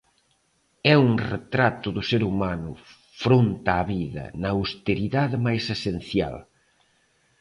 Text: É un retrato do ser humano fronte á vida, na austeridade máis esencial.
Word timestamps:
É 0.93 0.95
un 1.07 1.13
retrato 1.31 1.87
do 1.95 2.03
ser 2.09 2.21
humano 2.29 2.71
fronte 3.21 3.69
á 3.79 3.81
vida, 3.93 4.25
na 4.41 4.49
austeridade 4.57 5.37
máis 5.45 5.63
esencial. 5.75 6.35